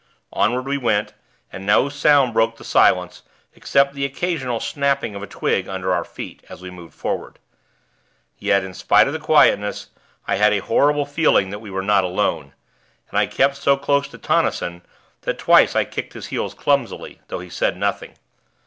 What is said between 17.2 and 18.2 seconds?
though he said nothing.